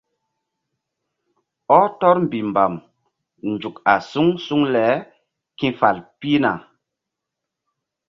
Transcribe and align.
Ɔh 1.77 1.85
tɔr 1.99 2.15
mbihmbam 2.25 2.73
nzuk 3.51 3.75
a 3.93 3.95
suŋ 4.09 4.27
suŋ 4.45 4.61
le 4.73 4.85
ki̧fal 5.59 5.97
pihna. 6.19 6.51